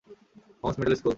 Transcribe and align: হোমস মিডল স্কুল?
হোমস 0.63 0.75
মিডল 0.79 0.93
স্কুল? 0.95 1.09